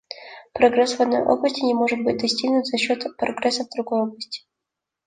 [0.53, 4.47] Прогресс в одной области не может быть достигнут за счет прогресса в другой области.